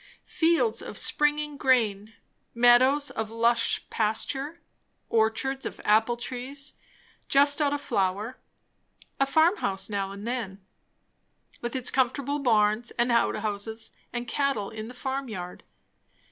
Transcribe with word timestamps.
Fields 0.25 0.81
of 0.81 0.97
springing 0.97 1.57
grain; 1.57 2.13
meadows 2.55 3.11
of 3.11 3.29
lush 3.29 3.87
pasture; 3.91 4.59
orchards 5.09 5.63
of 5.63 5.79
apple 5.85 6.17
trees 6.17 6.73
just 7.29 7.61
out 7.61 7.71
of 7.71 7.79
flower; 7.81 8.37
a 9.19 9.27
farmhouse 9.27 9.91
now 9.91 10.09
and 10.09 10.25
then, 10.25 10.59
with 11.61 11.75
its 11.75 11.91
comfortable 11.91 12.39
barns 12.39 12.89
and 12.97 13.11
outhouses 13.11 13.91
and 14.11 14.27
cattle 14.27 14.71
in 14.71 14.87
the 14.87 14.95
farmyard. 14.95 15.63